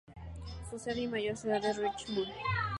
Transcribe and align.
Su 0.67 0.79
sede 0.79 1.01
y 1.01 1.07
mayor 1.07 1.37
ciudad 1.37 1.63
es 1.63 1.77
Richmond. 1.77 2.31